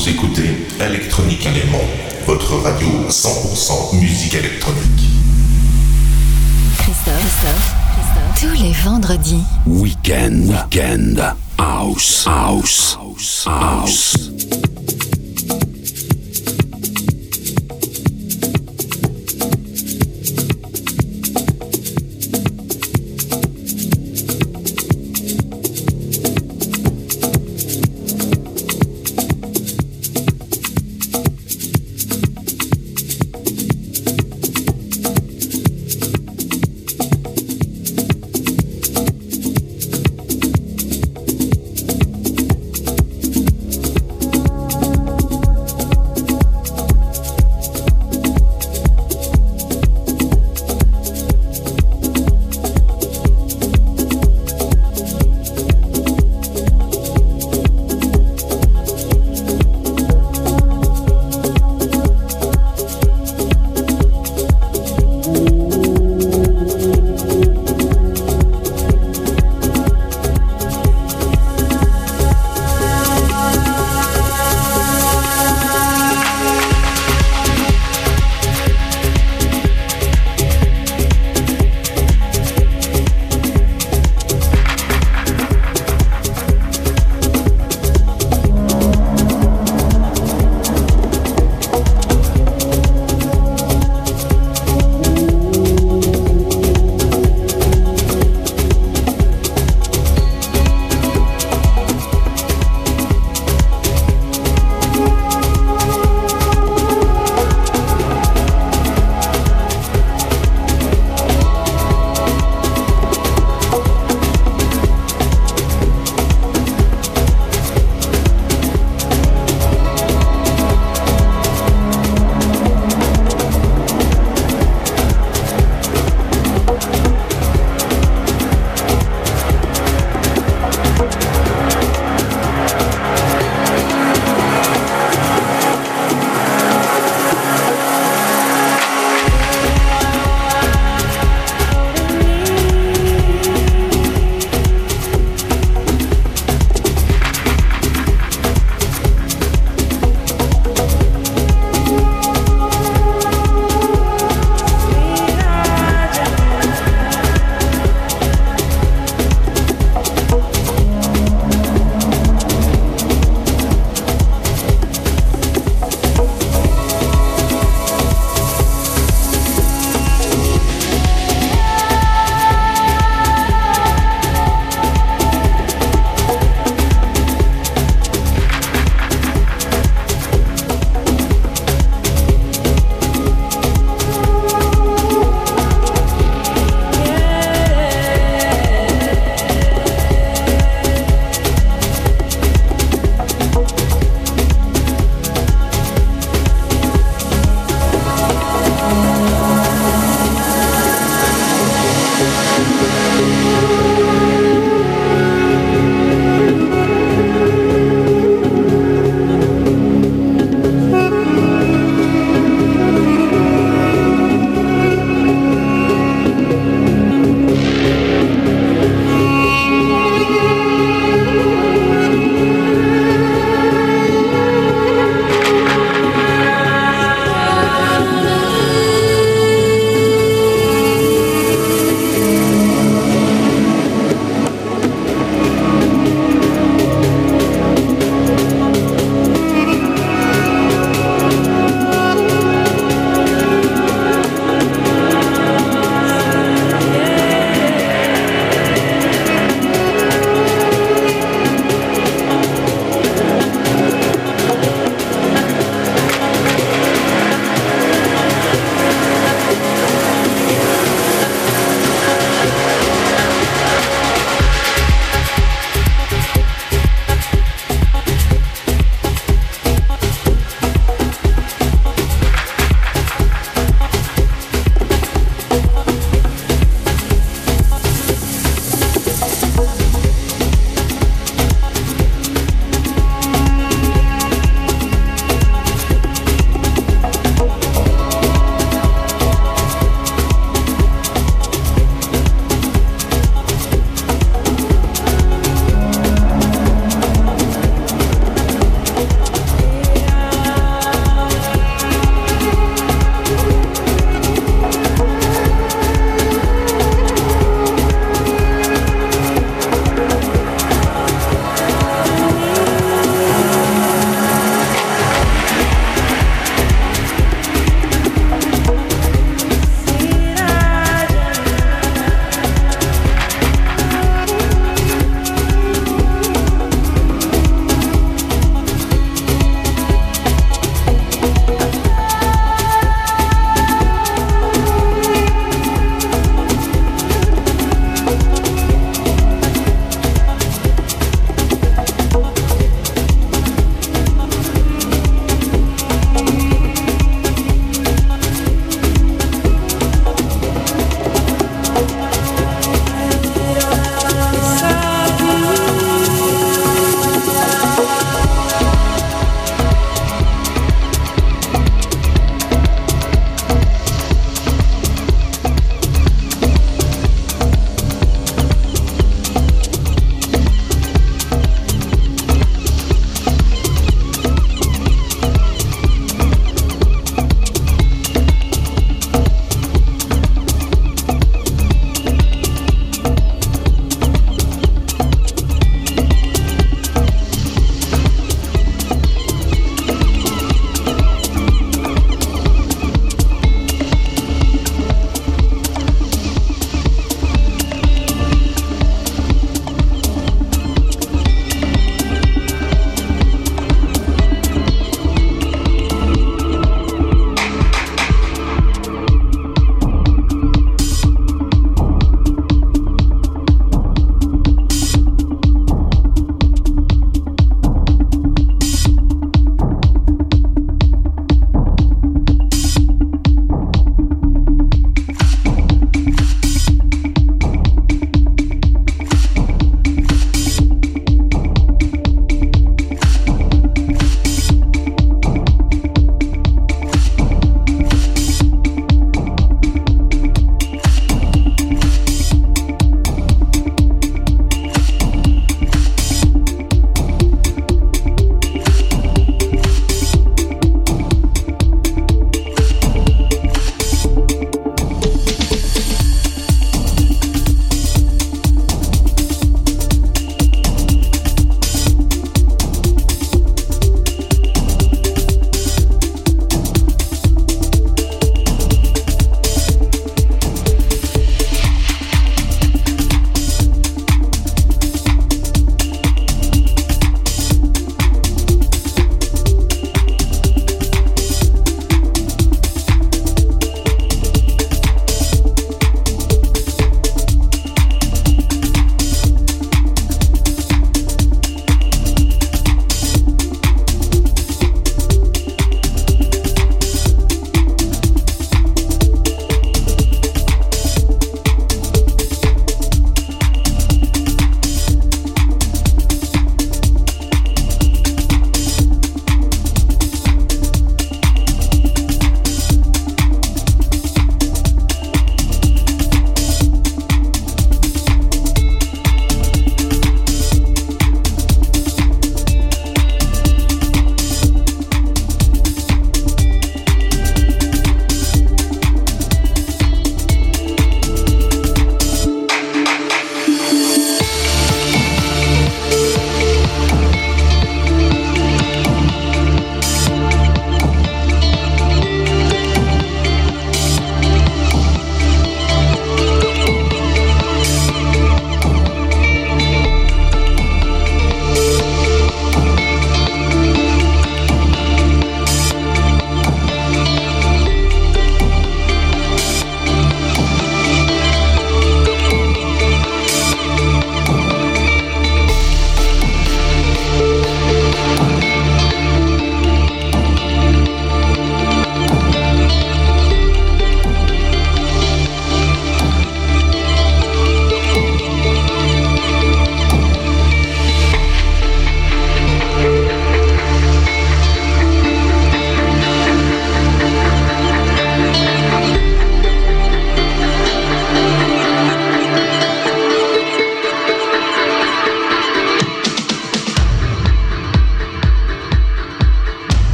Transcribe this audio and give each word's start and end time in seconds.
Vous 0.00 0.08
écoutez 0.08 0.66
Electronique 0.80 1.44
Élément, 1.44 1.84
votre 2.24 2.54
radio 2.54 2.88
100% 3.10 4.00
musique 4.00 4.34
électronique. 4.34 4.80
Christophe, 6.78 7.18
Christophe, 7.18 7.74
Christophe. 7.92 8.40
Tous 8.40 8.62
les 8.62 8.72
vendredis. 8.72 9.42
Weekend, 9.66 10.48
weekend, 10.48 11.22
house, 11.58 12.26
house, 12.26 12.98
house, 12.98 13.46
house. 13.46 14.69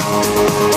Thank 0.00 0.68